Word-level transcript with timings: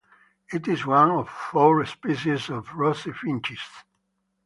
It 0.51 0.67
is 0.67 0.83
one 0.83 1.11
of 1.11 1.29
four 1.29 1.85
species 1.85 2.49
of 2.49 2.73
rosy 2.73 3.11
finches. 3.11 3.59